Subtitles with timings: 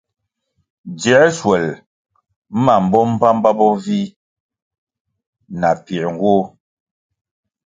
[0.99, 1.67] Dziē shwel
[2.65, 4.09] mam bo mbpambpambo bo vih
[5.59, 6.45] na piē nwoh.